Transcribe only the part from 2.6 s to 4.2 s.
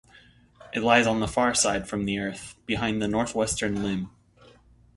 behind the northwestern limb.